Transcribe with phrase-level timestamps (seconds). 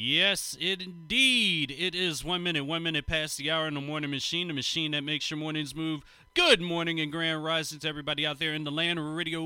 [0.00, 1.74] Yes, it indeed.
[1.76, 4.92] It is one minute, one minute past the hour in the morning machine, the machine
[4.92, 6.02] that makes your mornings move.
[6.34, 9.42] Good morning and grand rising to everybody out there in the land radio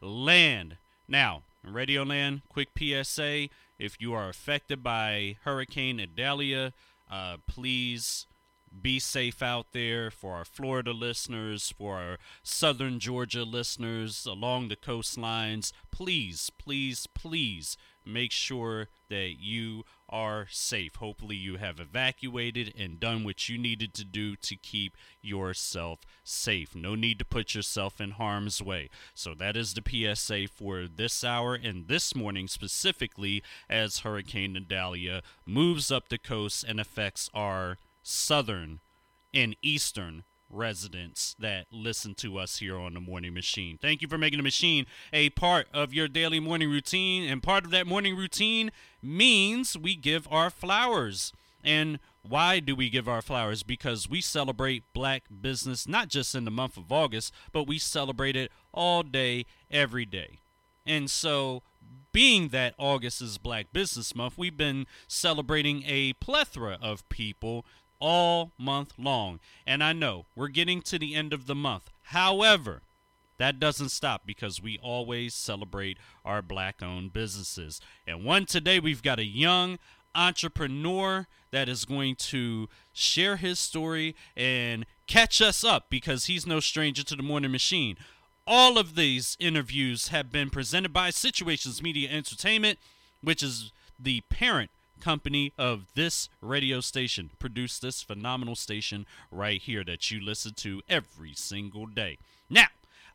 [0.00, 0.76] land.
[1.08, 3.48] Now, Radio Land, quick PSA.
[3.76, 6.72] If you are affected by Hurricane Idalia,
[7.10, 8.28] uh, please
[8.80, 14.76] be safe out there for our Florida listeners, for our southern Georgia listeners along the
[14.76, 15.72] coastlines.
[15.90, 17.76] Please, please, please
[18.06, 20.96] make sure that you are safe.
[20.96, 26.74] Hopefully, you have evacuated and done what you needed to do to keep yourself safe.
[26.74, 28.90] No need to put yourself in harm's way.
[29.14, 35.22] So, that is the PSA for this hour and this morning specifically as Hurricane Idalia
[35.46, 38.80] moves up the coast and affects our southern
[39.34, 43.78] and eastern residents that listen to us here on the Morning Machine.
[43.80, 47.28] Thank you for making the machine a part of your daily morning routine.
[47.28, 48.70] And part of that morning routine
[49.02, 51.32] means we give our flowers.
[51.64, 53.62] And why do we give our flowers?
[53.62, 58.36] Because we celebrate black business not just in the month of August, but we celebrate
[58.36, 60.40] it all day, every day.
[60.84, 61.62] And so,
[62.12, 67.64] being that August is Black Business Month, we've been celebrating a plethora of people
[68.02, 69.38] all month long.
[69.64, 71.88] And I know we're getting to the end of the month.
[72.06, 72.82] However,
[73.38, 77.80] that doesn't stop because we always celebrate our black owned businesses.
[78.06, 79.78] And one today, we've got a young
[80.14, 86.58] entrepreneur that is going to share his story and catch us up because he's no
[86.58, 87.96] stranger to the morning machine.
[88.46, 92.80] All of these interviews have been presented by Situations Media Entertainment,
[93.22, 94.70] which is the parent
[95.02, 100.80] company of this radio station produced this phenomenal station right here that you listen to
[100.88, 102.18] every single day.
[102.48, 102.68] Now,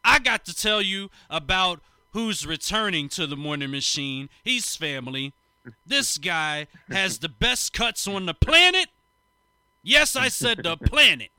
[0.04, 1.80] I got to tell you about
[2.12, 4.30] who's returning to the morning machine.
[4.44, 5.34] He's family.
[5.86, 8.88] This guy has the best cuts on the planet.
[9.82, 11.30] Yes, I said the planet.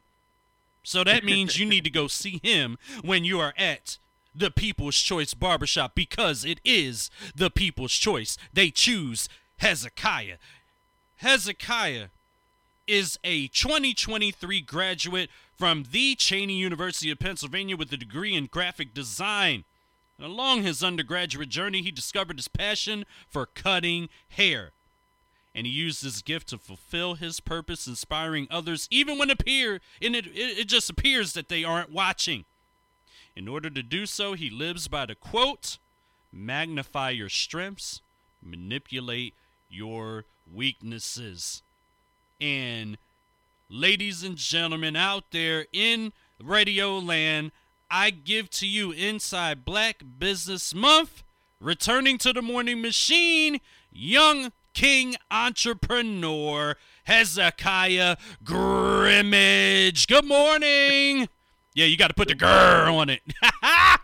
[0.83, 3.99] So that means you need to go see him when you are at
[4.35, 8.39] the People's Choice Barbershop because it is the People's Choice.
[8.53, 10.37] They choose Hezekiah.
[11.17, 12.09] Hezekiah
[12.87, 18.95] is a 2023 graduate from the Cheyney University of Pennsylvania with a degree in graphic
[18.95, 19.65] design.
[20.17, 24.71] And along his undergraduate journey, he discovered his passion for cutting hair.
[25.55, 30.15] And he used this gift to fulfill his purpose, inspiring others, even when appear and
[30.15, 32.45] it, it, it just appears that they aren't watching.
[33.35, 35.79] In order to do so, he lives by the quote
[36.33, 38.01] magnify your strengths,
[38.43, 39.35] manipulate
[39.69, 41.63] your weaknesses.
[42.41, 42.99] And
[43.69, 46.13] ladies and gentlemen out there in
[46.43, 47.53] radio land,
[47.91, 51.23] I give to you inside Black Business Month,
[51.61, 60.07] returning to the morning machine, young king entrepreneur Hezekiah Grimmage.
[60.07, 61.29] Good morning.
[61.75, 63.23] Yeah, you got to put the grr on it.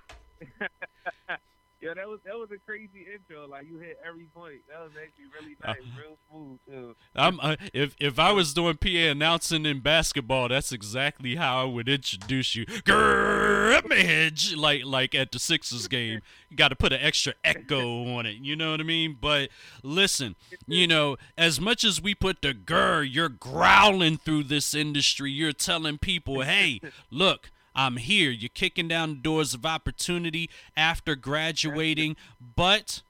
[1.85, 3.47] Yeah, that was that was a crazy intro.
[3.47, 4.63] Like you hit every point.
[4.71, 6.97] That was actually really uh, nice, uh, real smooth too.
[7.15, 11.65] I'm uh, if if I was doing PA announcing in basketball, that's exactly how I
[11.65, 12.65] would introduce you.
[12.87, 18.25] Grimmage, like like at the Sixers game, you got to put an extra echo on
[18.25, 18.37] it.
[18.37, 19.19] You know what I mean?
[19.21, 19.51] But
[19.83, 20.37] listen,
[20.67, 25.31] you know, as much as we put the grr, you're growling through this industry.
[25.31, 26.81] You're telling people, hey,
[27.11, 27.51] look.
[27.75, 28.31] I'm here.
[28.31, 32.17] You're kicking down the doors of opportunity after graduating,
[32.55, 33.03] but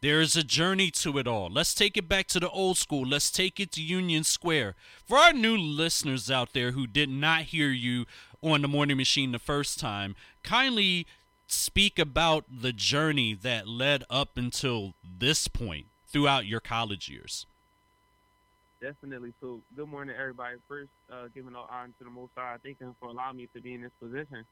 [0.00, 1.48] there's a journey to it all.
[1.50, 3.06] Let's take it back to the old school.
[3.06, 4.74] Let's take it to Union Square.
[5.06, 8.04] For our new listeners out there who did not hear you
[8.42, 11.06] on the morning machine the first time, kindly
[11.46, 17.46] speak about the journey that led up until this point throughout your college years
[18.84, 19.32] definitely.
[19.40, 20.56] So, good morning, everybody.
[20.68, 23.62] First, uh, giving all honor to the Most High, thank Him for allowing me to
[23.62, 24.44] be in this position.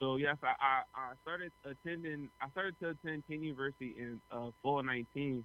[0.00, 2.28] So, yes, I, I, I started attending.
[2.42, 5.44] I started to attend King University in uh, fall 19,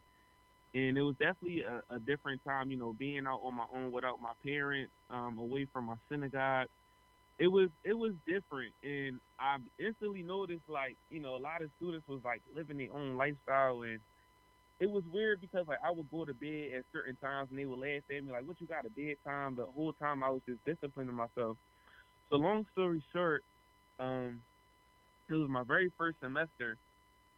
[0.74, 2.72] and it was definitely a, a, different time.
[2.72, 6.68] You know, being out on my own without my parents, um, away from my synagogue.
[7.38, 11.70] It was it was different, and I instantly noticed like you know a lot of
[11.78, 14.00] students was like living their own lifestyle and
[14.84, 17.66] it was weird because like I would go to bed at certain times and they
[17.66, 20.42] would laugh at me like, "What you got a bedtime?" The whole time I was
[20.46, 21.56] just disciplining myself.
[22.30, 23.46] So long story short,
[23.98, 24.42] um,
[25.30, 26.76] it was my very first semester,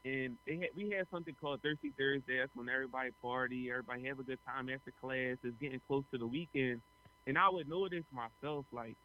[0.05, 2.39] and they had, we had something called Thirsty Thursday.
[2.39, 5.37] That's when everybody party, everybody have a good time after class.
[5.43, 6.81] It's getting close to the weekend,
[7.27, 8.95] and I would notice myself like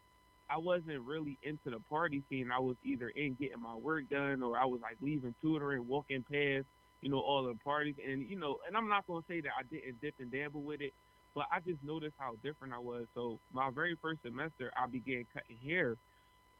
[0.49, 2.49] I wasn't really into the party scene.
[2.51, 6.23] I was either in getting my work done or I was like leaving tutoring, walking
[6.23, 6.65] past
[7.01, 7.95] you know, all the parties.
[8.05, 10.61] And, you know, and I'm not going to say that I didn't dip and dabble
[10.61, 10.93] with it,
[11.35, 13.05] but I just noticed how different I was.
[13.15, 15.95] So my very first semester, I began cutting hair.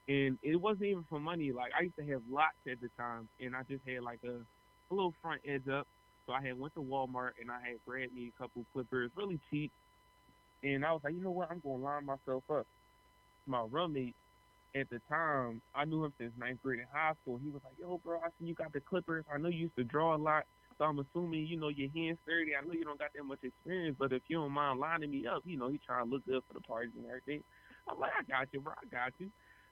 [0.07, 1.51] And it wasn't even for money.
[1.51, 4.33] Like I used to have lots at the time, and I just had like a,
[4.33, 5.87] a little front edge up.
[6.25, 9.39] So I had went to Walmart and I had grabbed me a couple clippers, really
[9.49, 9.71] cheap.
[10.63, 12.67] And I was like, you know what, I'm gonna line myself up.
[13.47, 14.15] My roommate
[14.75, 17.39] at the time, I knew him since ninth grade in high school.
[17.43, 19.25] He was like, yo, bro, I see you got the clippers.
[19.33, 20.43] I know you used to draw a lot.
[20.77, 22.55] So I'm assuming, you know, your hands sturdy.
[22.55, 25.27] I know you don't got that much experience, but if you don't mind lining me
[25.27, 27.43] up, you know, he trying to look good for the parties and everything.
[27.87, 28.73] I'm like, I got you, bro.
[28.73, 29.29] I got you.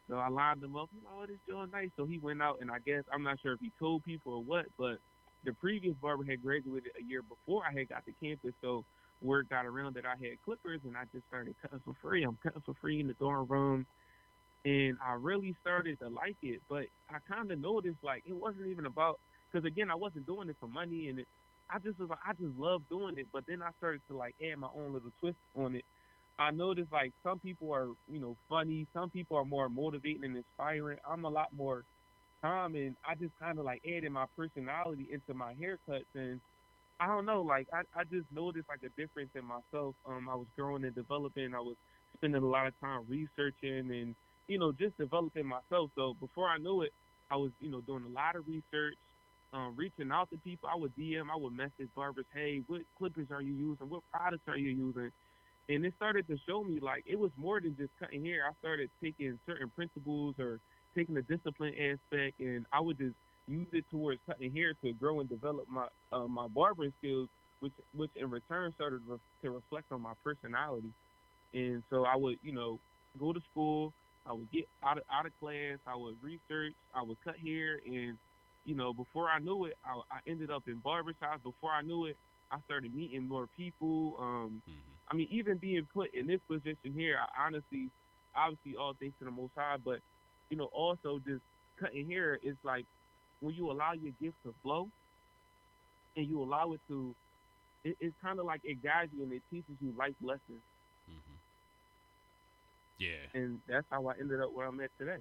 [0.10, 0.90] So I lined him up.
[1.08, 1.90] Oh, this doing nice.
[1.96, 4.44] So he went out, and I guess I'm not sure if he told people or
[4.44, 4.98] what, but
[5.46, 8.54] the previous barber had graduated a year before I had got to campus.
[8.62, 8.84] So
[9.22, 12.24] word got around that I had clippers, and I just started cutting for free.
[12.24, 13.86] I'm cutting for free in the dorm room,
[14.66, 16.62] and I really started to like it.
[16.70, 19.20] But I kind of noticed like it wasn't even about
[19.52, 21.28] because again I wasn't doing it for money, and it,
[21.70, 23.28] I just was like I just love doing it.
[23.34, 25.86] But then I started to like add my own little twist on it
[26.40, 28.88] I noticed like some people are, you know, funny.
[28.94, 30.98] Some people are more motivating and inspiring.
[31.08, 31.84] I'm a lot more
[32.42, 36.40] calm, and I just kind of like added my personality into my haircuts, and
[37.00, 39.96] I don't know, like I, I just noticed like a difference in myself.
[40.08, 41.54] Um, I was growing and developing.
[41.54, 41.76] I was
[42.18, 44.16] spending a lot of time researching and
[44.50, 45.92] you know just developing myself.
[45.96, 46.92] So before I knew it,
[47.32, 48.98] I was you know doing a lot of research,
[49.54, 50.70] um, reaching out to people.
[50.72, 53.90] I would DM, I would message barbers, hey, what clippers are you using?
[53.90, 55.12] What products are you using?
[55.70, 58.46] and it started to show me like it was more than just cutting hair.
[58.50, 60.60] I started taking certain principles or
[60.96, 63.16] taking the discipline aspect, and I would just
[63.48, 67.30] use it towards cutting hair to grow and develop my uh, my barbering skills,
[67.62, 69.02] which which in return started
[69.44, 70.92] to reflect on my personality.
[71.54, 72.80] And so I would, you know,
[73.20, 73.94] go to school.
[74.26, 75.78] I would get out of out of class.
[75.88, 76.74] I would research.
[76.94, 78.18] I would cut hair, and
[78.66, 81.44] you know, before I knew it, I, I ended up in barbershops.
[81.44, 82.18] Before I knew it,
[82.52, 84.16] I started meeting more people.
[84.20, 84.80] Um, mm-hmm.
[85.12, 87.90] I mean, even being put in this position here, I honestly,
[88.36, 90.00] obviously, all thanks to the Most High, but
[90.50, 91.42] you know, also just
[91.80, 92.86] cutting hair is like
[93.40, 94.90] when you allow your gift to flow,
[96.16, 97.16] and you allow it to,
[97.84, 100.62] it, it's kind of like it guides you and it teaches you life lessons.
[103.00, 105.18] Yeah, and that's how I ended up where I'm at today.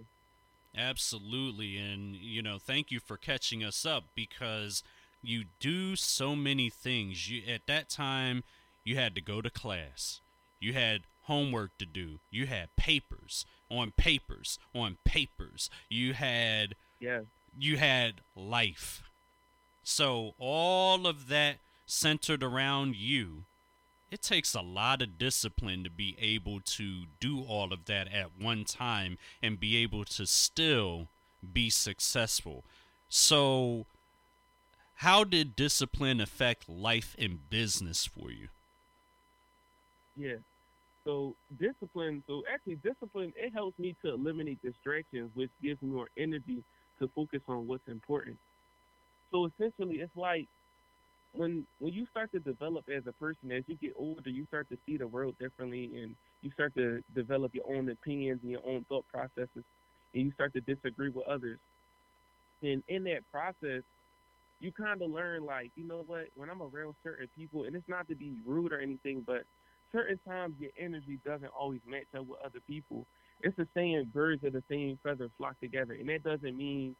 [0.76, 4.82] Absolutely, and you know, thank you for catching us up because
[5.22, 7.30] you do so many things.
[7.30, 8.44] You at that time
[8.84, 10.20] you had to go to class.
[10.60, 12.20] You had homework to do.
[12.30, 15.70] You had papers on papers on papers.
[15.88, 17.20] You had yeah.
[17.58, 19.02] You had life.
[19.82, 23.44] So all of that centered around you.
[24.10, 28.30] It takes a lot of discipline to be able to do all of that at
[28.40, 31.08] one time and be able to still
[31.52, 32.64] be successful.
[33.08, 33.86] So
[34.96, 38.48] how did discipline affect life and business for you?
[40.16, 40.36] Yeah.
[41.04, 46.08] So discipline, so actually discipline, it helps me to eliminate distractions, which gives me more
[46.16, 46.64] energy
[46.98, 48.36] to focus on what's important.
[49.30, 50.48] So essentially, it's like
[51.32, 54.68] when when you start to develop as a person, as you get older, you start
[54.70, 58.66] to see the world differently, and you start to develop your own opinions and your
[58.66, 59.64] own thought processes,
[60.14, 61.58] and you start to disagree with others.
[62.62, 63.82] And in that process,
[64.60, 66.26] you kind of learn, like, you know what?
[66.34, 69.44] When I'm around certain people, and it's not to be rude or anything, but
[69.92, 73.06] certain times your energy doesn't always match up with other people.
[73.42, 75.94] It's the saying birds of the same feather flock together.
[75.94, 76.96] And that doesn't mean,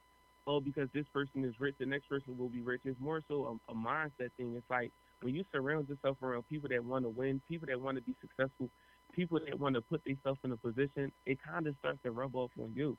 [0.49, 2.81] oh, because this person is rich, the next person will be rich.
[2.85, 4.55] It's more so a, a mindset thing.
[4.57, 4.91] It's like
[5.21, 8.17] when you surround yourself around people that want to win, people that want to be
[8.21, 8.71] successful,
[9.13, 12.35] people that want to put themselves in a position, it kind of starts to rub
[12.35, 12.97] off on you.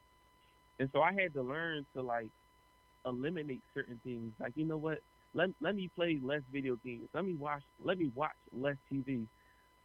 [0.80, 2.30] And so I had to learn to like
[3.06, 4.32] eliminate certain things.
[4.40, 5.00] Like, you know what?
[5.34, 7.10] Let, let me play less video games.
[7.14, 9.26] Let me watch let me watch less TV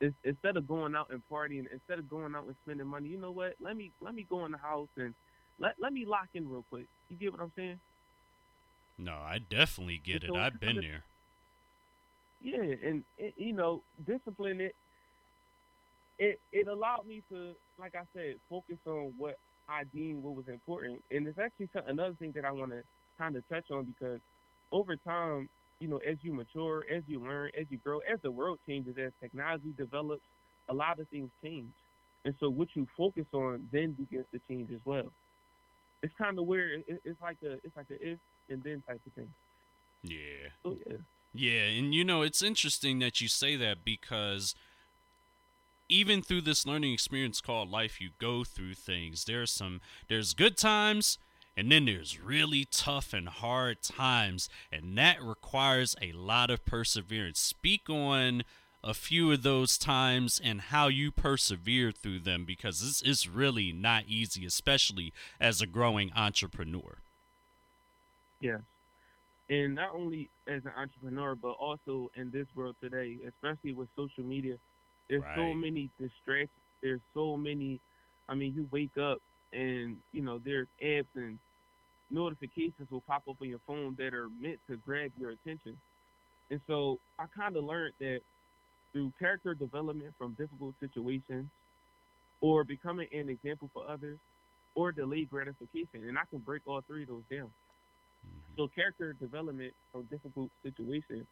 [0.00, 3.18] it's, instead of going out and partying, instead of going out and spending money, you
[3.18, 3.54] know what?
[3.60, 5.14] Let me let me go in the house and
[5.58, 6.86] let let me lock in real quick.
[7.08, 7.80] You get what I'm saying?
[8.98, 10.28] No, I definitely get and it.
[10.28, 11.04] So I've been there.
[12.40, 14.74] Yeah, and it, you know, discipline it.
[16.18, 20.48] It it allowed me to, like I said, focus on what I deemed what was
[20.48, 22.82] important, and it's actually another thing that I want to
[23.18, 24.20] kind of touch on because
[24.72, 25.48] over time
[25.80, 28.96] you know, as you mature, as you learn, as you grow, as the world changes,
[28.98, 30.22] as technology develops,
[30.68, 31.68] a lot of things change.
[32.24, 35.12] And so what you focus on then begins to change as well.
[36.04, 36.84] It's kind of weird.
[37.04, 38.18] It's like a it's like a if
[38.50, 39.30] and then type of thing.
[40.02, 40.50] Yeah.
[40.62, 40.98] So, yeah.
[41.36, 44.54] Yeah, and you know it's interesting that you say that because
[45.88, 49.24] even through this learning experience called life, you go through things.
[49.24, 51.18] There's some there's good times
[51.56, 57.38] And then there's really tough and hard times, and that requires a lot of perseverance.
[57.38, 58.42] Speak on
[58.84, 63.72] a few of those times and how you persevere through them because this is really
[63.72, 66.98] not easy, especially as a growing entrepreneur.
[68.40, 68.60] Yes.
[69.48, 74.24] And not only as an entrepreneur, but also in this world today, especially with social
[74.24, 74.56] media,
[75.08, 75.36] there's right.
[75.36, 76.50] so many distractions.
[76.82, 77.80] There's so many.
[78.28, 79.18] I mean, you wake up
[79.52, 81.38] and you know there's apps and
[82.10, 85.76] notifications will pop up on your phone that are meant to grab your attention.
[86.50, 88.20] And so I kind of learned that
[88.94, 91.46] through character development from difficult situations,
[92.40, 94.18] or becoming an example for others,
[94.76, 96.08] or delayed gratification.
[96.08, 97.48] And I can break all three of those down.
[97.48, 98.54] Mm-hmm.
[98.56, 101.26] So character development from difficult situations,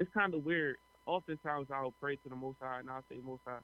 [0.00, 0.76] it's kind of weird.
[1.06, 3.60] Oftentimes I'll pray to the Most High and I'll say, Most High,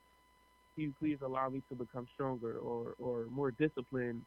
[0.76, 4.22] you please allow me to become stronger or, or more disciplined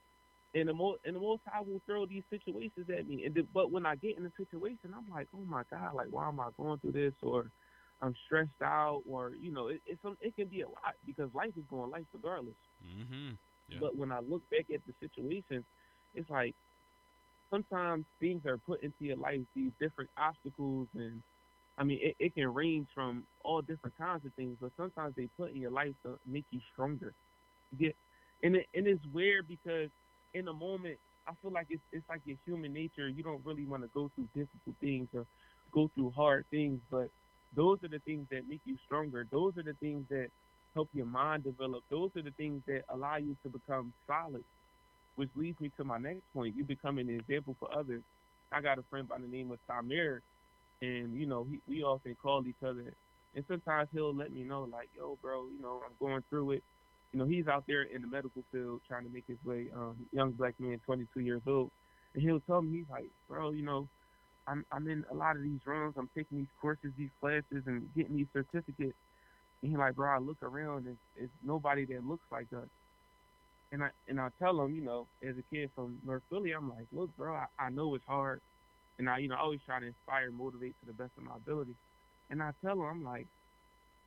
[0.55, 3.25] and the most and the most I will throw these situations at me.
[3.25, 6.07] And the, but when I get in a situation, I'm like, oh my god, like
[6.09, 7.13] why am I going through this?
[7.21, 7.47] Or
[8.01, 11.29] I'm stressed out, or you know, it, it's some, it can be a lot because
[11.33, 12.55] life is going life regardless.
[12.85, 13.31] Mm-hmm.
[13.69, 13.77] Yeah.
[13.79, 15.63] But when I look back at the situation,
[16.13, 16.53] it's like
[17.49, 21.21] sometimes things are put into your life, these different obstacles, and
[21.77, 25.27] I mean, it, it can range from all different kinds of things, but sometimes they
[25.37, 27.13] put in your life to make you stronger.
[27.71, 27.95] You get,
[28.43, 29.89] and it, and it's weird because
[30.33, 30.97] in the moment,
[31.27, 33.07] I feel like it's it's like your human nature.
[33.07, 35.25] You don't really want to go through difficult things or
[35.71, 37.09] go through hard things, but
[37.55, 39.27] those are the things that make you stronger.
[39.31, 40.27] Those are the things that
[40.73, 41.83] help your mind develop.
[41.89, 44.43] Those are the things that allow you to become solid.
[45.15, 46.55] Which leads me to my next point.
[46.57, 48.01] You become an example for others.
[48.51, 50.19] I got a friend by the name of Samir,
[50.81, 52.93] and you know he, we often call each other.
[53.33, 56.63] And sometimes he'll let me know, like, "Yo, bro, you know I'm going through it."
[57.15, 59.67] you know, he's out there in the medical field trying to make his way.
[59.73, 61.71] Um, young black man, 22 years old,
[62.13, 63.87] and he'll tell me, he's like, bro, you know,
[64.47, 65.95] I'm I'm in a lot of these rooms.
[65.97, 68.97] I'm taking these courses, these classes, and getting these certificates.
[69.61, 72.67] And he's like, bro, I look around, and it's nobody that looks like us.
[73.71, 76.69] And I and I tell him, you know, as a kid from North Philly, I'm
[76.69, 78.41] like, look, bro, I, I know it's hard,
[78.99, 81.35] and I, you know, I always try to inspire, motivate to the best of my
[81.35, 81.75] ability.
[82.29, 83.27] And I tell him, I'm like,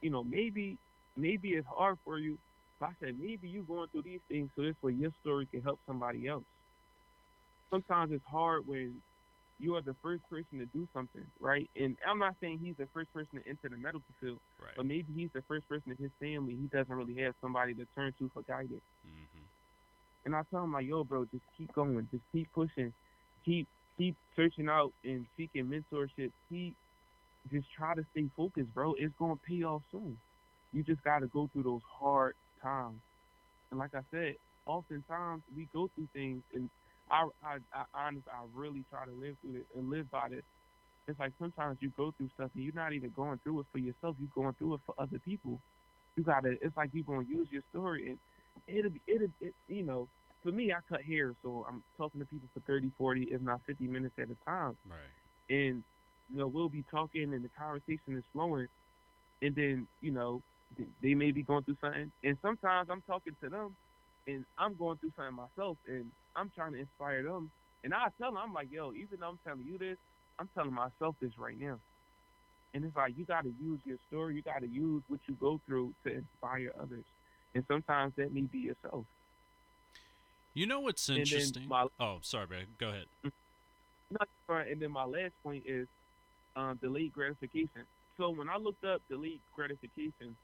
[0.00, 0.78] you know, maybe
[1.16, 2.38] maybe it's hard for you,
[2.78, 5.62] but I said, maybe you're going through these things so this way your story can
[5.62, 6.44] help somebody else.
[7.70, 9.02] Sometimes it's hard when
[9.60, 11.68] you are the first person to do something, right?
[11.76, 14.72] And I'm not saying he's the first person to enter the medical field, right.
[14.76, 17.86] but maybe he's the first person in his family he doesn't really have somebody to
[17.94, 18.82] turn to for guidance.
[19.06, 19.44] Mm-hmm.
[20.26, 22.92] And I tell him like, yo, bro, just keep going, just keep pushing,
[23.44, 26.30] keep keep searching out and seeking mentorship.
[26.48, 26.76] Keep
[27.50, 28.94] just try to stay focused, bro.
[28.98, 30.16] It's gonna pay off soon.
[30.72, 33.00] You just gotta go through those hard times.
[33.70, 34.36] And like I said,
[34.66, 36.70] oftentimes we go through things, and
[37.10, 40.42] I, I, I honestly, I really try to live through it and live by this.
[41.06, 43.78] It's like sometimes you go through stuff and you're not even going through it for
[43.78, 44.16] yourself.
[44.18, 45.58] You're going through it for other people.
[46.16, 46.56] You gotta.
[46.60, 48.18] It's like you're gonna use your story, and
[48.66, 50.08] it'll be, it'll, it, you know.
[50.42, 53.60] For me, I cut hair, so I'm talking to people for 30, 40, if not
[53.66, 54.76] 50 minutes at a time.
[54.88, 55.50] Right.
[55.50, 55.82] And
[56.30, 58.68] you know, we'll be talking, and the conversation is flowing,
[59.42, 60.42] and then you know,
[61.02, 63.76] they may be going through something, and sometimes I'm talking to them,
[64.28, 67.50] and I'm going through something myself, and I'm trying to inspire them.
[67.82, 69.96] And I tell them, I'm like, yo, even though I'm telling you this,
[70.38, 71.78] I'm telling myself this right now.
[72.74, 75.36] And it's like you got to use your story, you got to use what you
[75.40, 77.04] go through to inspire others,
[77.54, 79.06] and sometimes that may be yourself.
[80.52, 81.66] You know what's interesting?
[81.66, 82.66] My, oh, sorry, man.
[82.78, 83.06] Go ahead.
[84.10, 85.86] No, and then my last point is
[86.56, 87.82] um, delayed gratification.
[88.16, 90.36] So when I looked up delayed gratification,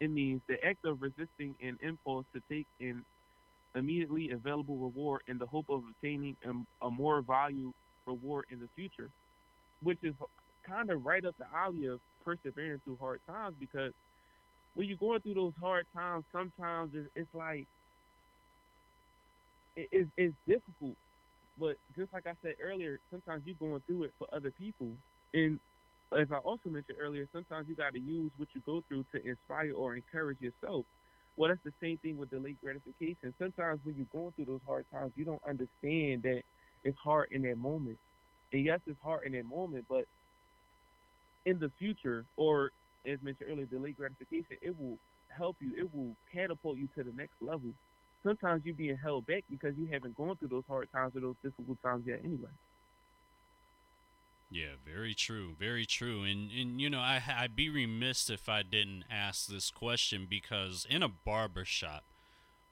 [0.00, 3.04] it means the act of resisting an impulse to take an
[3.74, 7.72] immediately available reward in the hope of obtaining a, a more value
[8.06, 9.10] reward in the future,
[9.82, 10.14] which is
[10.66, 13.92] kind of right up the alley of persevering through hard times because
[14.74, 17.66] when you're going through those hard times, sometimes it's, it's like
[19.76, 20.96] it, it's, it's difficult.
[21.58, 24.92] But just like I said earlier, sometimes you're going through it for other people,
[25.34, 25.58] and
[26.16, 29.26] as I also mentioned earlier, sometimes you got to use what you go through to
[29.26, 30.86] inspire or encourage yourself.
[31.36, 33.34] Well, that's the same thing with delayed gratification.
[33.38, 36.42] Sometimes when you're going through those hard times, you don't understand that
[36.82, 37.98] it's hard in that moment.
[38.52, 40.04] And yes, it's hard in that moment, but
[41.44, 42.70] in the future, or
[43.06, 44.98] as mentioned earlier, delayed gratification, it will
[45.28, 45.72] help you.
[45.78, 47.72] It will catapult you to the next level.
[48.24, 51.36] Sometimes you're being held back because you haven't gone through those hard times or those
[51.42, 52.50] difficult times yet anyway.
[54.50, 56.22] Yeah, very true, very true.
[56.22, 60.86] And and you know, I I'd be remiss if I didn't ask this question because
[60.88, 62.04] in a barber shop,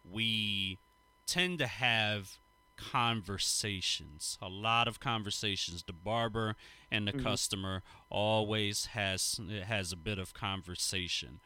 [0.04, 0.78] we
[1.26, 2.38] tend to have
[2.76, 5.83] conversations, a lot of conversations.
[5.85, 6.56] The barber
[6.90, 7.23] and the Mhm.
[7.23, 11.40] customer always has has a bit of conversation.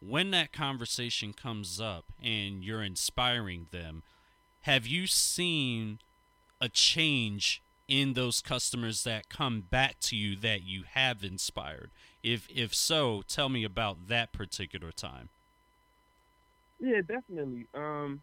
[0.00, 4.02] When that conversation comes up and you're inspiring them,
[4.62, 5.98] have you seen
[6.60, 11.90] a change in those customers that come back to you that you have inspired?
[12.22, 15.30] If if so, tell me about that particular time.
[16.78, 17.66] Yeah, definitely.
[17.74, 18.20] Um,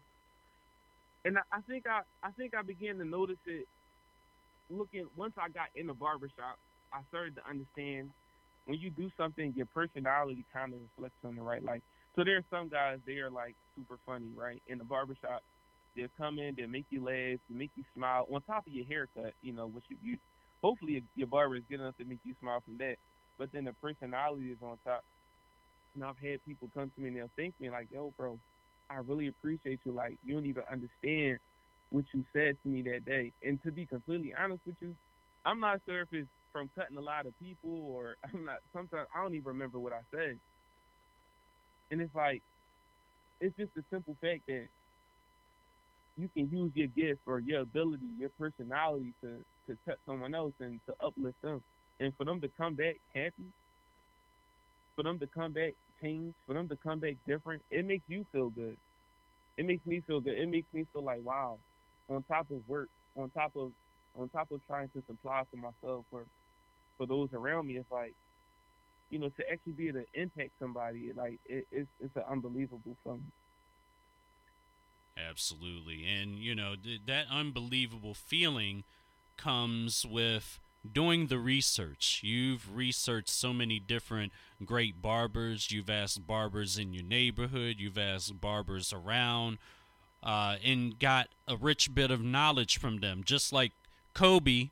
[1.24, 3.66] and I, I think I, I think I began to notice it.
[4.70, 6.58] Looking once I got in the barbershop,
[6.92, 8.10] I started to understand
[8.66, 11.62] when you do something, your personality kind of reflects on the right.
[11.62, 11.82] Like,
[12.14, 14.60] so there are some guys they are like super funny, right?
[14.66, 15.42] In the barbershop,
[15.96, 18.26] they'll come in, they'll make you laugh, they'll make you smile.
[18.32, 20.18] On top of your haircut, you know, which you, you
[20.62, 22.96] hopefully your barber is good enough to make you smile from that.
[23.38, 25.02] But then the personality is on top.
[25.94, 28.38] And I've had people come to me and they'll thank me like, "Yo, bro,
[28.90, 29.92] I really appreciate you.
[29.92, 31.38] Like, you don't even understand
[31.90, 34.94] what you said to me that day." And to be completely honest with you,
[35.44, 38.58] I'm not sure if it's from cutting a lot of people or I'm not.
[38.72, 40.38] Sometimes I don't even remember what I said.
[41.90, 42.42] And it's like,
[43.40, 44.68] it's just the simple fact that
[46.16, 50.54] you can use your gift or your ability, your personality to to touch someone else
[50.60, 51.62] and to uplift them,
[52.00, 53.52] and for them to come back happy,
[54.96, 58.26] for them to come back changed, for them to come back different, it makes you
[58.32, 58.76] feel good.
[59.56, 60.38] It makes me feel good.
[60.38, 61.60] It makes me feel like wow.
[62.08, 63.72] On top of work, on top of
[64.14, 66.26] on top of trying to supply for myself or
[66.98, 68.14] for those around me, it's like,
[69.10, 72.96] you know, to actually be able to impact somebody, like it, it's it's an unbelievable
[73.04, 73.32] feeling.
[75.16, 76.04] Absolutely.
[76.06, 78.84] And, you know, th- that unbelievable feeling
[79.36, 80.58] comes with
[80.92, 82.20] doing the research.
[82.22, 84.32] You've researched so many different
[84.64, 85.70] great barbers.
[85.70, 89.58] You've asked barbers in your neighborhood, you've asked barbers around,
[90.22, 93.22] uh, and got a rich bit of knowledge from them.
[93.24, 93.72] Just like
[94.14, 94.70] Kobe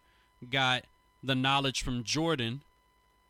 [0.51, 0.85] got
[1.23, 2.63] the knowledge from Jordan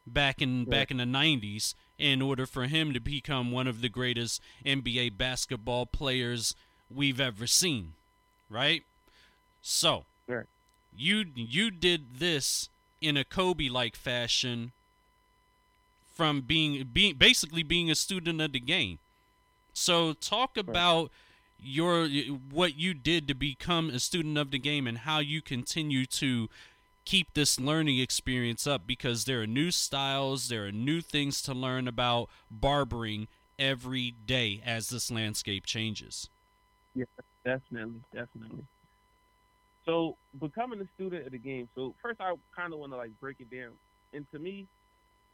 [0.06, 3.88] back in back in the 90s in order for him to become one of the
[3.88, 6.54] greatest NBA basketball players
[6.94, 7.94] we've ever seen,
[8.48, 8.84] right?
[9.62, 10.46] So, Right.
[10.96, 12.68] you you did this
[13.00, 14.72] in a Kobe like fashion
[16.14, 18.98] from being being basically being a student of the game.
[19.72, 21.10] So, talk about
[21.58, 22.08] your
[22.50, 26.48] what you did to become a student of the game and how you continue to
[27.04, 31.52] keep this learning experience up because there are new styles, there are new things to
[31.52, 33.28] learn about barbering
[33.58, 36.28] every day as this landscape changes.
[36.94, 37.04] Yeah,
[37.44, 38.66] definitely, definitely.
[39.84, 41.68] So becoming a student of the game.
[41.74, 43.78] So first, I kind of want to like break it down.
[44.12, 44.68] And to me,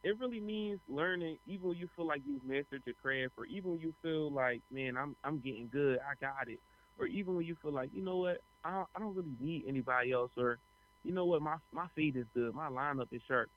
[0.03, 1.37] it really means learning.
[1.45, 4.63] Even when you feel like you've mastered your craft, or even when you feel like,
[4.71, 6.59] man, I'm I'm getting good, I got it.
[6.97, 9.65] Or even when you feel like, you know what, I don't, I don't really need
[9.67, 10.31] anybody else.
[10.37, 10.59] Or,
[11.03, 13.49] you know what, my my fade is good, my lineup is sharp.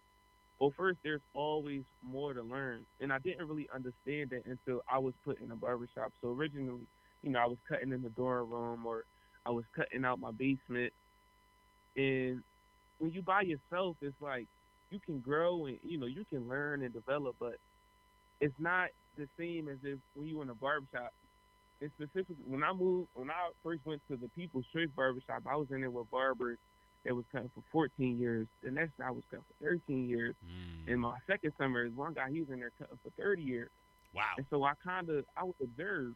[0.60, 4.98] Well, first, there's always more to learn, and I didn't really understand that until I
[4.98, 6.12] was put in a barbershop.
[6.20, 6.86] So originally,
[7.24, 9.04] you know, I was cutting in the dorm room or
[9.46, 10.92] I was cutting out my basement.
[11.96, 12.42] And
[12.98, 14.46] when you by yourself, it's like
[14.90, 17.56] you can grow and you know you can learn and develop, but
[18.40, 21.12] it's not the same as if when you in a barbershop.
[21.80, 25.56] And specifically, when I moved, when I first went to the People's Choice Barbershop, I
[25.56, 26.58] was in there with barbers
[27.04, 28.46] that was cutting for 14 years.
[28.62, 30.34] The next guy was cutting for 13 years.
[30.44, 30.92] Mm.
[30.92, 33.70] And my second summer, is one guy he was in there cutting for 30 years.
[34.14, 34.22] Wow.
[34.36, 36.14] And so I kind of I would observe.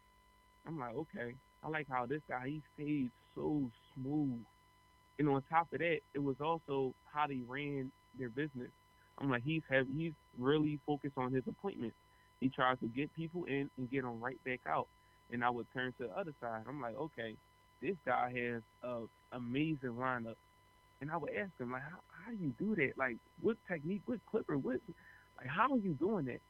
[0.69, 4.45] I'm like, okay, I like how this guy he stayed so smooth.
[5.19, 8.71] And on top of that, it was also how they ran their business.
[9.19, 11.97] I'm like, he's have he's really focused on his appointments.
[12.41, 14.87] He tries to get people in and get them right back out.
[15.33, 16.63] And I would turn to the other side.
[16.69, 17.35] I'm like, okay,
[17.83, 20.37] this guy has a amazing lineup.
[21.01, 22.99] And I would ask him like, how how do you do that?
[22.99, 24.03] Like, what technique?
[24.05, 24.59] What clipper?
[24.59, 24.81] What?
[25.39, 26.41] Like, how are you doing that?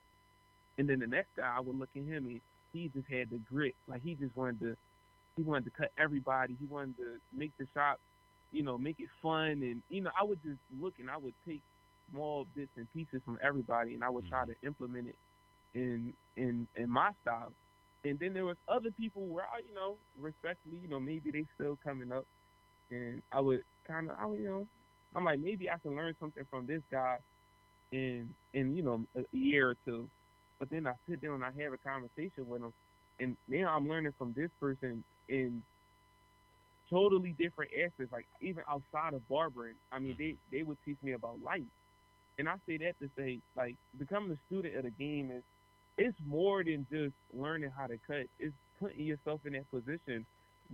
[0.76, 2.40] And then the next guy, I would look at him and
[2.72, 3.74] he just had the grit.
[3.86, 4.76] Like he just wanted to,
[5.36, 6.56] he wanted to cut everybody.
[6.58, 8.00] He wanted to make the shop,
[8.52, 9.62] you know, make it fun.
[9.62, 11.62] And you know, I would just look and I would take
[12.10, 14.52] small bits and pieces from everybody, and I would try mm-hmm.
[14.52, 15.16] to implement it
[15.74, 17.52] in in in my style.
[18.04, 21.44] And then there was other people where I, you know, respectfully, you know, maybe they
[21.56, 22.24] still coming up,
[22.90, 24.66] and I would kind of, I would, you know,
[25.14, 27.18] I'm like maybe I can learn something from this guy
[27.92, 30.08] in in you know a year or two.
[30.58, 32.72] But then I sit down and I have a conversation with them,
[33.20, 35.62] and now I'm learning from this person in
[36.90, 39.74] totally different aspects, like even outside of barbering.
[39.92, 41.62] I mean, they they would teach me about life,
[42.38, 45.42] and I say that to say, like, becoming a student of the game is
[45.96, 48.26] it's more than just learning how to cut.
[48.38, 50.24] It's putting yourself in that position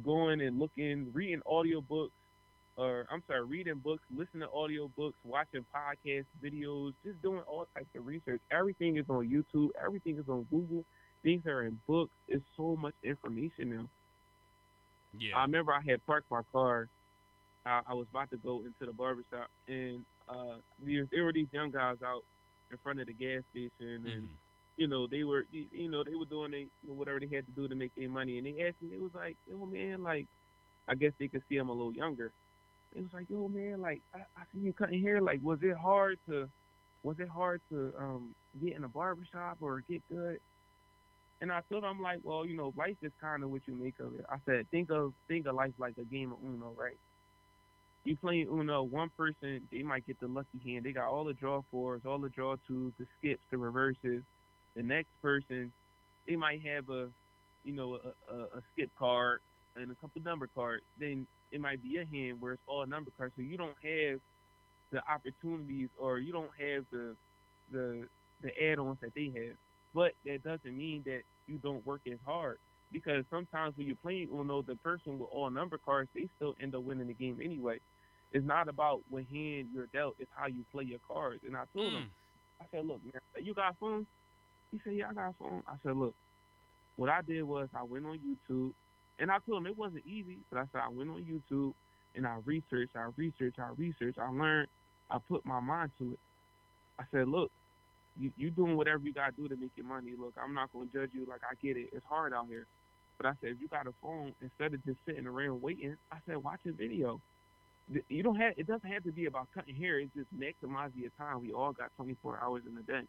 [0.05, 2.11] going and looking, reading audiobooks,
[2.77, 7.89] or I'm sorry, reading books, listening to audiobooks, watching podcasts, videos, just doing all types
[7.97, 8.41] of research.
[8.51, 9.71] Everything is on YouTube.
[9.85, 10.85] Everything is on Google.
[11.23, 12.13] Things are in books.
[12.29, 13.89] It's so much information now.
[15.19, 15.37] Yeah.
[15.37, 16.89] I remember I had parked my car.
[17.65, 21.49] I, I was about to go into the barbershop, and uh, there, there were these
[21.53, 22.23] young guys out
[22.71, 23.71] in front of the gas station,
[24.07, 24.29] and Mhm.
[24.77, 27.69] you know they were, you know, they were doing they, whatever they had to do
[27.69, 30.27] to make their money, and they asked me, it was like, yo man, like,
[30.89, 32.33] I guess they could see I'm a little younger.
[32.95, 35.21] It was like, yo man, like, I, I see you cutting hair.
[35.21, 36.49] Like, was it hard to,
[37.03, 40.39] was it hard to um get in a barbershop or get good?
[41.41, 43.99] And I told him like, well, you know, life is kind of what you make
[44.01, 44.25] of it.
[44.31, 46.97] I said, think of think of life like a game of Uno, right?
[48.05, 50.85] You playing Uno, one person they might get the lucky hand.
[50.85, 54.23] They got all the draw fours, all the draw twos, the skips, the reverses.
[54.77, 55.73] The next person,
[56.27, 57.09] they might have a,
[57.65, 59.41] you know, a, a, a skip card
[59.77, 60.85] and a couple number cards.
[60.99, 63.33] Then it might be a hand where it's all number cards.
[63.37, 64.21] So you don't have
[64.91, 67.15] the opportunities or you don't have the
[67.71, 68.09] the
[68.43, 69.57] the add-ons that they have.
[69.95, 72.59] But that doesn't mean that you don't work as hard
[72.91, 76.75] because sometimes when you're playing Uno, the person with all number cards, they still end
[76.75, 77.79] up winning the game anyway.
[78.33, 81.43] It's not about what hand you're dealt; it's how you play your cards.
[81.47, 82.11] And I told him, Mm.
[82.61, 84.07] I said, "Look, man, you got a phone?"
[84.73, 86.17] He said, "Yeah, I got a phone." I said, "Look,
[86.97, 88.73] what I did was I went on YouTube,
[89.19, 91.75] and I told him it wasn't easy, but I said I went on YouTube
[92.15, 94.69] and I researched, I researched, I researched, I learned,
[95.11, 96.19] I put my mind to it.
[96.99, 97.51] I said, look,
[98.19, 100.13] you you doing whatever you gotta do to make your money.
[100.19, 101.27] Look, I'm not gonna judge you.
[101.29, 102.67] Like I get it, it's hard out here,
[103.19, 106.17] but I said if you got a phone, instead of just sitting around waiting, I
[106.27, 107.21] said watch a video.
[108.09, 108.55] You don't have.
[108.57, 109.99] It doesn't have to be about cutting hair.
[109.99, 111.43] It's just maximizing your time.
[111.43, 113.07] We all got 24 hours in a day.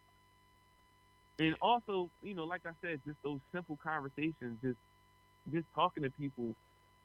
[1.38, 4.76] And also, you know, like I said, just those simple conversations, just
[5.52, 6.54] just talking to people.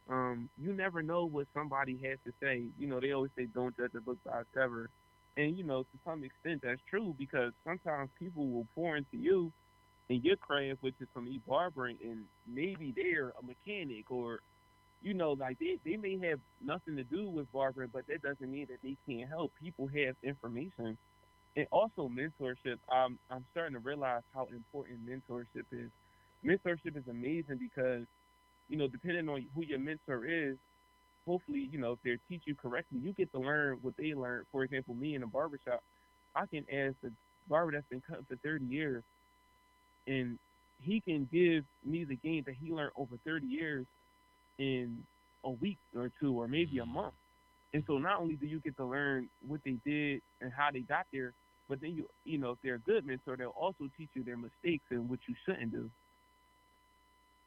[0.10, 2.64] Um, you never know what somebody has to say.
[2.78, 4.90] You know, they always say don't judge a book by its cover.
[5.38, 9.52] And you know, to some extent that's true because sometimes people will pour into you
[10.10, 14.42] and your craft, which is from e barbering, and maybe they're a mechanic or
[15.02, 18.52] you know, like they, they may have nothing to do with barbering, but that doesn't
[18.52, 19.52] mean that they can't help.
[19.62, 20.98] People have information.
[21.56, 22.78] And also mentorship.
[22.90, 25.90] Um, I'm starting to realize how important mentorship is.
[26.46, 28.06] Mentorship is amazing because,
[28.72, 30.56] you know, depending on who your mentor is,
[31.28, 34.46] hopefully, you know, if they teach you correctly, you get to learn what they learned.
[34.50, 35.84] For example, me in a barbershop,
[36.34, 37.10] I can ask a
[37.50, 39.04] barber that's been cutting for 30 years,
[40.08, 40.40] and
[40.82, 43.86] he can give me the game that he learned over 30 years
[44.58, 45.04] in
[45.44, 47.14] a week or two or maybe a month.
[47.74, 50.80] And so not only do you get to learn what they did and how they
[50.80, 51.34] got there,
[51.68, 54.38] but then you you know if they're a good mentor, they'll also teach you their
[54.38, 55.90] mistakes and what you shouldn't do.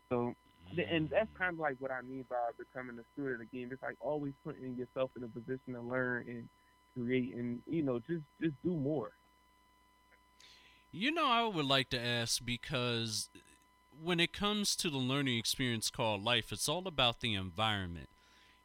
[0.09, 0.35] So
[0.73, 0.95] Mm-hmm.
[0.95, 3.69] and that's kind of like what I mean by becoming a student game.
[3.73, 6.49] It's like always putting yourself in a position to learn and
[6.95, 9.13] create and you know just just do more.
[10.91, 13.29] You know, I would like to ask because
[14.03, 18.09] when it comes to the learning experience called life, it's all about the environment.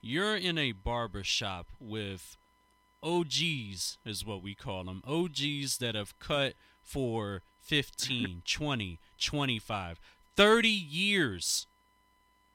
[0.02, 2.38] You're in a barber shop with
[3.04, 5.02] OGs, is what we call them.
[5.08, 10.00] OGs that have cut for 15, 20, 25,
[10.36, 11.68] 30 years.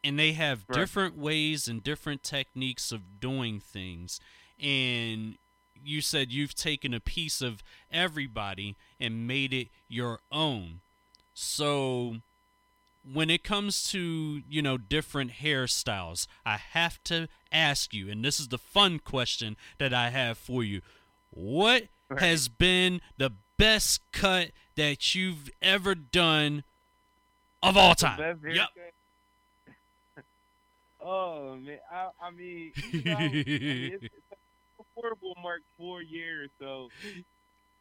[0.05, 0.79] And they have Right.
[0.79, 4.21] different ways and different techniques of doing things.
[4.61, 5.38] And
[5.83, 10.81] you said you've taken a piece of everybody and made it your own.
[11.33, 12.21] So
[13.03, 18.38] when it comes to, you know, different hairstyles, I have to ask you, and this
[18.38, 20.81] is the fun question that I have for you.
[21.31, 22.21] What Right.
[22.21, 26.64] has been the best cut that you've ever done
[27.62, 28.19] of all time?
[28.45, 28.69] Yep.
[31.05, 36.51] Oh man, I, I mean, you know, I mean, it's, it's horrible mark four years,
[36.59, 36.88] so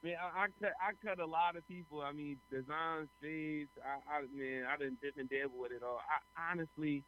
[0.03, 2.01] man, I, I cut I cut a lot of people.
[2.01, 3.69] I mean, design fades.
[3.83, 5.99] I, I man, I didn't dip and dabble with it all.
[5.99, 7.03] I honestly.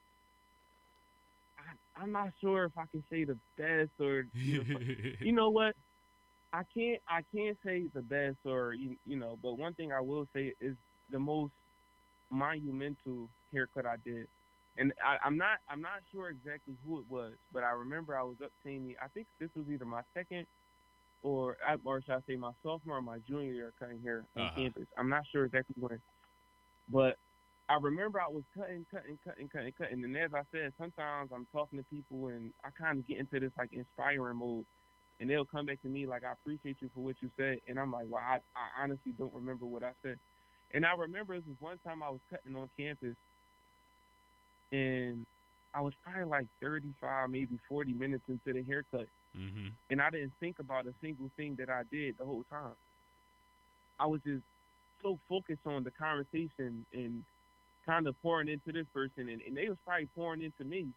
[1.57, 4.79] I, I'm not sure if I can say the best or you know,
[5.19, 5.75] you know what?
[6.53, 10.01] I can't I can't say the best or you, you know, but one thing I
[10.01, 10.75] will say is
[11.09, 11.53] the most
[12.29, 14.27] monumental haircut I did.
[14.77, 18.23] And I, I'm not I'm not sure exactly who it was, but I remember I
[18.23, 20.47] was up the I think this was either my second
[21.23, 24.43] or I- or should I say my sophomore or my junior year cutting hair on
[24.43, 24.61] Uh-huh.
[24.61, 24.87] campus.
[24.97, 26.01] I'm not sure exactly when.
[26.89, 27.17] But
[27.67, 31.47] I remember I was cutting, cutting, cutting, cutting, cutting, and as I said, sometimes I'm
[31.51, 34.65] talking to people and I kind of get into this like inspiring mode,
[35.19, 37.79] and they'll come back to me like, "I appreciate you for what you said," and
[37.79, 40.19] I'm like, "Well, I, I honestly don't remember what I said."
[40.73, 43.15] And I remember this was one time I was cutting on campus,
[44.71, 45.25] and
[45.73, 49.67] I was probably like 35, maybe 40 minutes into the haircut, Mm-hmm.
[49.89, 52.71] and I didn't think about a single thing that I did the whole time.
[53.99, 54.43] I was just
[55.03, 57.23] so focused on the conversation and
[57.85, 60.87] kind of pouring into this person, and, and they was probably pouring into me.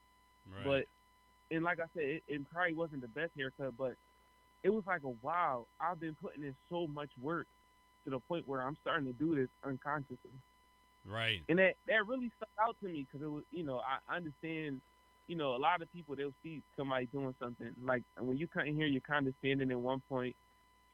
[0.54, 0.64] Right.
[0.64, 3.94] But and like I said, it, it probably wasn't the best haircut, but
[4.62, 5.66] it was like a wow.
[5.80, 7.46] I've been putting in so much work
[8.04, 10.30] to the point where I'm starting to do this unconsciously,
[11.08, 11.44] right.
[11.48, 14.80] and that that really stuck out to me because it was you know I understand.
[15.26, 18.66] You know, a lot of people they'll see somebody doing something like when you come
[18.66, 20.34] in here, you're kind of standing in one point,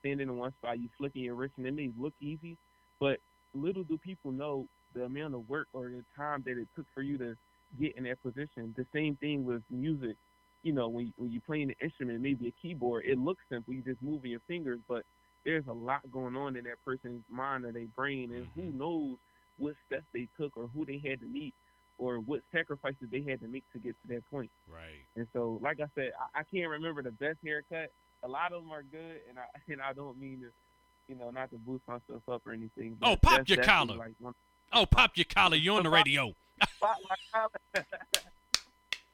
[0.00, 2.56] standing in one spot, you flicking your wrist, and it may look easy,
[3.00, 3.20] but
[3.54, 7.02] little do people know the amount of work or the time that it took for
[7.02, 7.36] you to
[7.78, 8.74] get in that position.
[8.76, 10.16] The same thing with music.
[10.62, 13.72] You know, when when you're playing an instrument, maybe a keyboard, it looks simple.
[13.74, 15.04] you're just moving your fingers, but
[15.44, 18.72] there's a lot going on in that person's mind or their brain, and who Mhm.
[18.72, 19.18] knows
[19.58, 21.54] what steps they took or who they had to meet
[21.98, 24.50] or what sacrifices they had to make to get to that point.
[24.68, 25.04] Right.
[25.16, 27.90] And so, like I said, I, I can't remember the best haircut.
[28.22, 31.30] A lot of them are good, and I and I don't mean to, you know,
[31.30, 32.96] not to boost myself up or anything.
[33.02, 33.96] Oh, pop that's your collar.
[33.96, 34.34] Like one,
[34.72, 35.56] Oh, pop your collar.
[35.56, 36.34] You're on the radio.
[36.80, 37.86] pop my collar.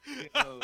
[0.06, 0.60] You know,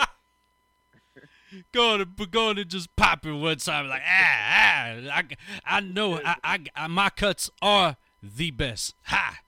[1.73, 4.87] Going to going to just pop it one time like ah ah.
[5.13, 5.25] I,
[5.65, 8.95] I know I, I, I my cuts are the best.
[9.05, 9.39] Ha.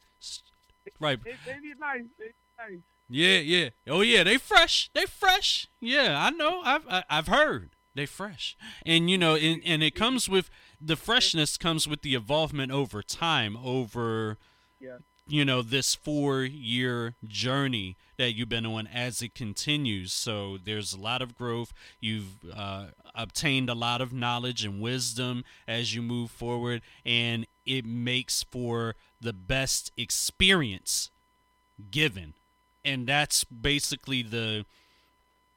[1.01, 1.23] Right.
[1.23, 2.03] they, they be nice.
[2.19, 2.83] They be nice.
[3.09, 3.69] Yeah, yeah.
[3.87, 4.91] Oh yeah, they fresh.
[4.95, 5.69] They fresh.
[5.81, 6.61] Yeah, I know.
[6.65, 8.57] I've I, I've heard they fresh.
[8.85, 13.03] And you know, and, and it comes with the freshness comes with the involvement over
[13.03, 14.39] time over
[14.79, 14.99] Yeah.
[15.29, 20.13] You know this four year journey that you've been on as it continues.
[20.13, 21.73] So there's a lot of growth.
[22.01, 27.85] You've uh, obtained a lot of knowledge and wisdom as you move forward and it
[27.85, 31.11] makes for the best experience
[31.91, 32.35] given.
[32.85, 34.65] And that's basically the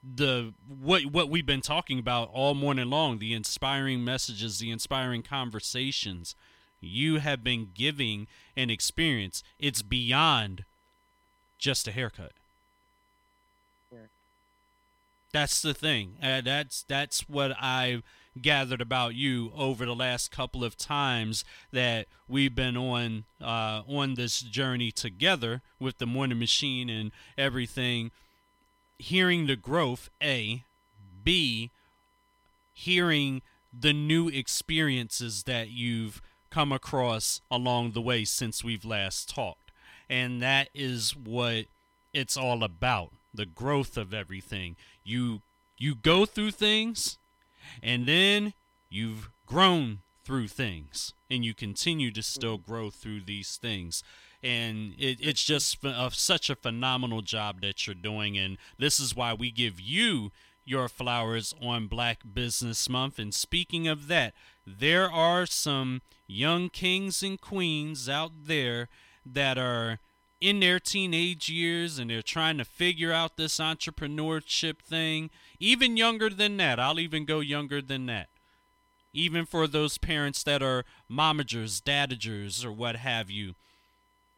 [0.04, 5.22] the what what we've been talking about all morning long the inspiring messages the inspiring
[5.22, 6.34] conversations
[6.82, 9.44] you have been giving an experience.
[9.60, 10.66] It's beyond
[11.58, 12.34] just a haircut.
[15.32, 16.16] That's the thing.
[16.22, 18.04] Uh, that's that's what i've
[18.40, 24.16] gathered about you over the last couple of times that we've been on uh, on
[24.16, 28.12] this journey together with the morning machine and everything.
[28.98, 30.64] Hearing the growth a.
[31.24, 31.72] B.
[32.74, 33.42] Hearing
[33.78, 39.72] the new experiences that you've come across along the way since we've last talked.
[40.10, 41.66] And that is what
[42.14, 44.76] it's all about the growth of everything.
[45.04, 45.42] You
[45.78, 47.18] you go through things
[47.82, 48.54] and then
[48.90, 54.04] you've grown through things and you continue to still grow through these things.
[54.44, 59.16] And it, it's just uh, such a phenomenal job that you're doing and this is
[59.16, 60.32] why we give you
[60.66, 63.20] your flowers on black business month.
[63.20, 64.34] And speaking of that
[64.66, 68.90] there are some young kings and queens out there
[69.26, 70.00] that are
[70.40, 76.30] in their teenage years and they're trying to figure out this entrepreneurship thing even younger
[76.30, 76.80] than that.
[76.80, 78.30] I'll even go younger than that.
[79.14, 83.56] Even for those parents that are momagers dadagers or what have you.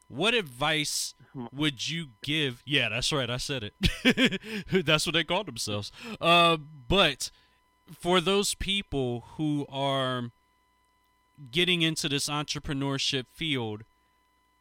[0.07, 1.13] What advice
[1.51, 4.41] would you give yeah that's right i said it.
[4.85, 5.91] That's what they call themselves.
[6.21, 7.31] Uh, but
[7.99, 10.31] for those people who are
[11.51, 13.83] getting into this entrepreneurship field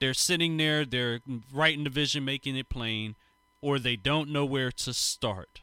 [0.00, 1.20] they're sitting there they're
[1.52, 3.14] writing the vision making it plain
[3.60, 5.60] or they don't know where to start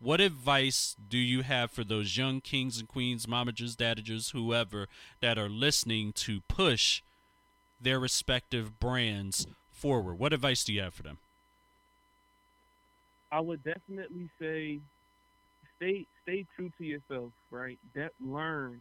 [0.00, 4.86] what advice do you have for those young kings and queens momagers dadagers whoever
[5.20, 7.00] that are listening to push
[7.80, 9.46] their respective brands
[9.84, 11.18] forward what advice do you have for them
[13.34, 14.78] I would definitely say
[15.76, 17.80] stay stay true to yourself, right?
[17.96, 18.80] That learn.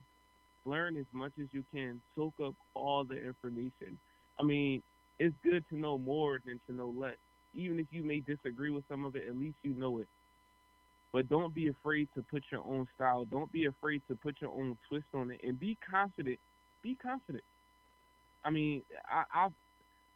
[0.65, 1.99] Learn as much as you can.
[2.15, 3.97] Soak up all the information.
[4.39, 4.83] I mean,
[5.17, 7.17] it's good to know more than to know less.
[7.55, 10.07] Even if you may disagree with some of it, at least you know it.
[11.11, 13.25] But don't be afraid to put your own style.
[13.25, 16.37] Don't be afraid to put your own twist on it and be confident.
[16.83, 17.43] Be confident.
[18.45, 19.47] I mean, I, I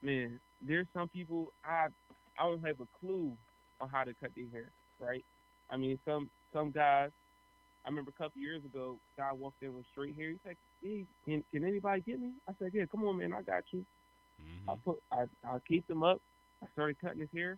[0.03, 1.87] man, there's some people I
[2.39, 3.33] I don't have a clue
[3.81, 5.23] on how to cut their hair, right?
[5.69, 7.11] I mean, some some guys.
[7.85, 10.31] I remember a couple years ago, guy walked in with straight hair.
[10.31, 13.41] He's like, "Hey, can, can anybody get me?" I said, "Yeah, come on, man, I
[13.41, 13.85] got you."
[14.41, 14.69] Mm-hmm.
[14.69, 16.21] I put I I kept him up.
[16.61, 17.57] I started cutting his hair,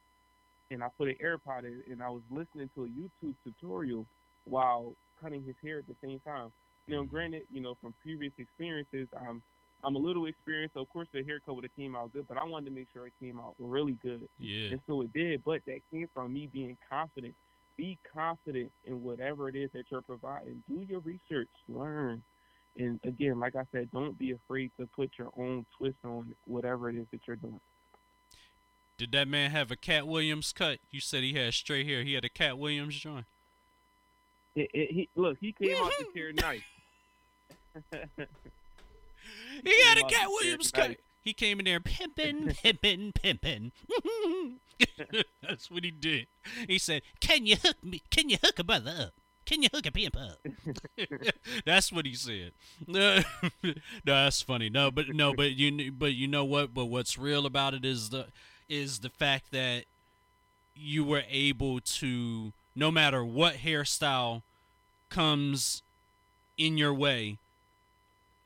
[0.72, 4.06] and I put an AirPod in, and I was listening to a YouTube tutorial
[4.46, 6.52] while cutting his hair at the same time.
[6.86, 7.16] You know, mm-hmm.
[7.16, 9.42] granted, you know from previous experiences, I'm
[9.84, 12.38] I'm a little experienced, so of course the haircut would have came out good, but
[12.38, 14.28] I wanted to make sure it came out really good.
[14.38, 14.72] Yeah.
[14.72, 17.34] And so it did, but that came from me being confident.
[17.78, 20.62] Be confident in whatever it is that you're providing.
[20.68, 22.22] Do your research, learn.
[22.78, 26.90] And again, like I said, don't be afraid to put your own twist on whatever
[26.90, 27.62] it is that you're doing.
[28.98, 30.80] Did that man have a Katt Williams cut?
[30.92, 32.04] You said he had straight hair.
[32.04, 33.26] He had a Katt Williams joint.
[34.56, 36.62] It, it, he, look, he came out the chair nice.
[39.64, 40.98] He had a came out Katt the Williams cut.
[41.22, 43.72] He came in there pimping, pimping, pimping.
[45.42, 46.28] That's what he did.
[46.68, 48.02] He said, "Can you hook me?
[48.10, 49.14] Can you hook a brother up?
[49.46, 50.40] Can you hook a pimp up?"
[51.66, 52.52] that's what he said.
[52.88, 53.20] no,
[54.06, 54.70] that's funny.
[54.70, 56.74] No, but no, but you, but you know what?
[56.74, 58.28] But what's real about it is the
[58.70, 59.86] is the fact that
[60.76, 64.44] you were able to, no matter what hairstyle
[65.10, 65.82] comes
[66.58, 67.38] in your way,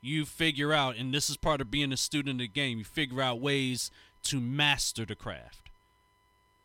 [0.04, 2.84] you figure out, and this is part of being a student of the game, you
[2.84, 3.90] figure out ways
[4.24, 5.70] to master the craft.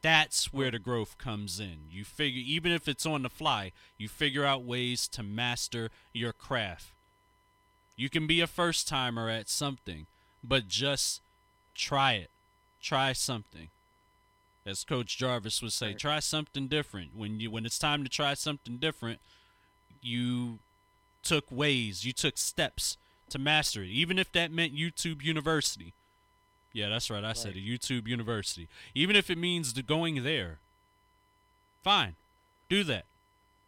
[0.02, 1.88] That's where the growth comes in.
[1.90, 6.34] You figure, even if it's on the fly, you figure out ways to master your
[6.34, 6.92] craft.
[7.96, 10.06] You can be a first timer at something,
[10.44, 11.22] but just
[11.74, 12.32] try it.
[12.82, 13.70] Try something.
[14.66, 17.16] As Coach Jarvis would say, try something different.
[17.16, 19.20] When you when it's time to try something different,
[20.02, 20.60] you
[21.24, 22.98] took ways, you took steps
[23.32, 25.94] to master it, even if that meant YouTube University.
[26.72, 27.24] Yeah, that's right.
[27.24, 27.66] I said it.
[27.66, 28.68] YouTube University.
[28.94, 30.60] Even if it means the going there,
[31.84, 32.16] fine,
[32.70, 33.06] do that.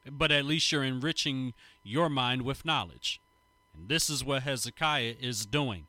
[0.10, 3.20] But at least you're enriching your mind with knowledge.
[3.76, 5.88] And this is what Hezekiah is doing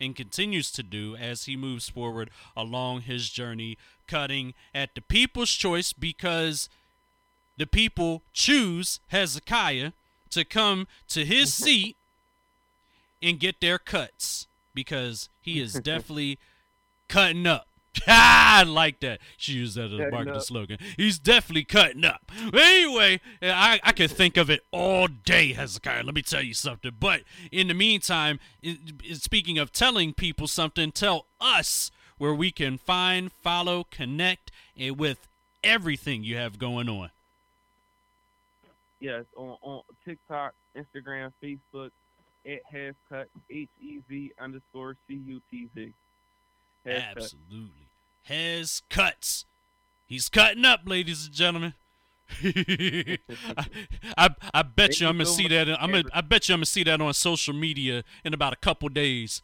[0.00, 5.50] and continues to do as he moves forward along his journey, cutting at the people's
[5.50, 6.68] choice because
[7.56, 9.92] the people choose Hezekiah
[10.30, 11.64] to come to his mm-hmm.
[11.64, 11.96] seat
[13.26, 16.38] and get their cuts because he is definitely
[17.08, 17.66] cutting up.
[18.06, 19.20] I like that.
[19.36, 20.78] She used that as a marketing slogan.
[20.96, 22.30] He's definitely cutting up.
[22.52, 26.02] Anyway, I, I could think of it all day, Hezekiah.
[26.04, 26.92] Let me tell you something.
[27.00, 28.38] But in the meantime,
[29.14, 35.26] speaking of telling people something, tell us where we can find, follow, connect and with
[35.64, 37.10] everything you have going on.
[39.00, 41.90] Yes, on, on TikTok, Instagram, Facebook,
[42.46, 45.92] it has cut H E Z underscore C U T Z.
[46.86, 47.88] Absolutely.
[48.22, 49.44] Hez Cutz.
[50.06, 51.74] He's cutting up, ladies and gentlemen.
[52.42, 53.18] I,
[54.16, 55.68] I I bet Thank you I'm gonna so see that.
[55.82, 58.56] I'm gonna, I bet you I'm gonna see that on social media in about a
[58.56, 59.42] couple days.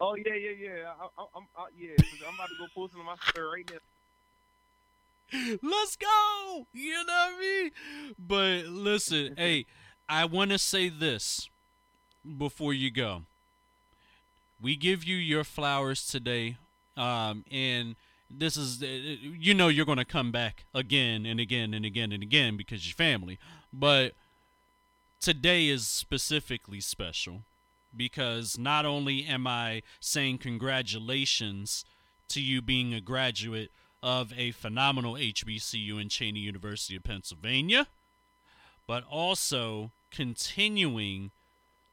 [0.00, 0.92] Oh yeah, yeah, yeah.
[1.00, 1.90] I, I, I'm, I, yeah.
[2.26, 5.56] I'm about to go post it on my story right now.
[5.62, 6.66] Let's go.
[6.72, 7.70] You know what I mean?
[8.18, 9.66] But listen, hey,
[10.08, 11.48] I want to say this
[12.38, 13.22] before you go.
[14.60, 16.56] We give you your flowers today,
[16.96, 17.96] um, and
[18.30, 22.12] this is, uh, you know, you're going to come back again and again and again
[22.12, 23.38] and again because you're family.
[23.72, 24.14] But
[25.20, 27.42] today is specifically special
[27.96, 31.84] because not only am I saying congratulations
[32.28, 33.70] to you being a graduate
[34.02, 37.86] of a phenomenal HBCU in Cheyney University of Pennsylvania,
[38.86, 41.30] but also continuing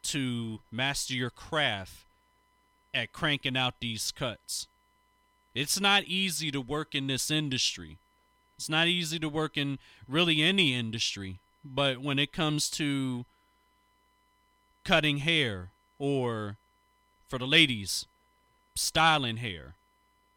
[0.04, 2.06] to master your craft
[2.94, 4.68] at cranking out these cuts.
[5.54, 7.98] It's not easy to work in this industry.
[8.58, 13.26] It's not easy to work in really any industry, but when it comes to
[14.84, 16.58] cutting hair or
[17.28, 18.06] for the ladies,
[18.76, 19.76] styling hair,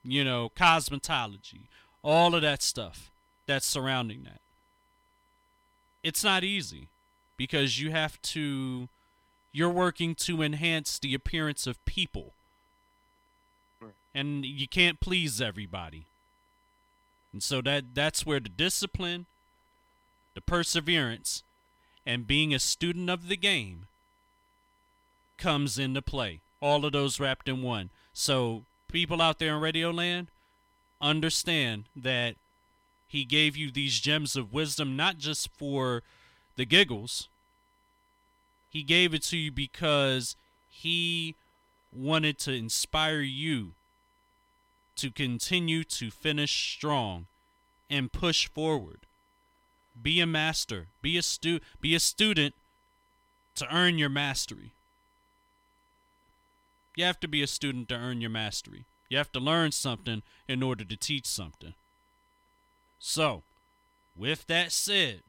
[0.03, 1.67] you know, cosmetology,
[2.03, 3.11] all of that stuff
[3.47, 4.41] that's surrounding that.
[6.03, 6.89] It's not easy
[7.37, 8.89] because you have to
[9.55, 12.33] you're working to enhance the appearance of people.
[14.13, 16.07] And you can't please everybody.
[17.33, 19.27] And so that that's where the discipline,
[20.35, 21.45] the perseverance,
[22.05, 23.87] and being a student of the game
[25.39, 26.41] comes into play.
[26.61, 27.91] All of those wrapped in one.
[28.13, 30.29] So people out there in Radio Land,
[31.01, 32.35] understand that
[33.07, 36.03] he gave you these gems of wisdom not just for
[36.57, 37.29] the giggles.
[38.75, 40.35] He gave it to you because
[40.69, 41.37] he
[41.93, 43.71] wanted to inspire you
[44.97, 47.27] to continue to finish strong
[47.89, 49.07] and push forward.
[50.03, 52.57] Be a master, be a stu- be a student
[53.55, 54.73] to earn your mastery.
[56.97, 58.87] You have to be a student to earn your mastery.
[59.09, 61.75] You have to learn something in order to teach something.
[62.99, 63.45] So,
[64.17, 65.21] with that said,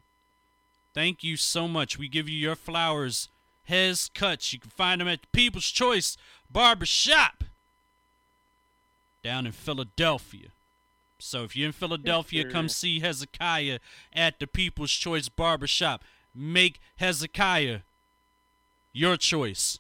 [0.95, 1.99] thank you so much.
[1.99, 3.29] We give you your flowers
[3.65, 4.53] Hez Cutz.
[4.53, 6.17] You can find him at the People's Choice
[6.49, 7.43] Barber Shop
[9.23, 10.49] down in Philadelphia.
[11.19, 13.79] So if you're in Philadelphia, Yes, come see Hezekiah
[14.13, 16.03] at the People's Choice Barber Shop.
[16.33, 17.79] Make Hezekiah
[18.93, 19.79] your choice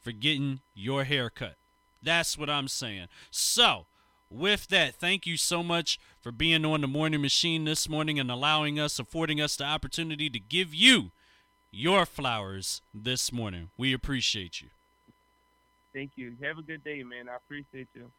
[0.00, 1.56] for getting your haircut.
[2.02, 3.06] That's what I'm saying.
[3.30, 3.86] So,
[4.28, 8.30] with that, thank you so much for being on the morning machine this morning and
[8.30, 11.12] allowing us, affording us the opportunity to give you
[11.72, 13.70] your flowers this morning.
[13.78, 14.68] We appreciate you.
[15.94, 16.34] Thank you.
[16.42, 17.28] Have a good day, man.
[17.28, 18.10] I appreciate you.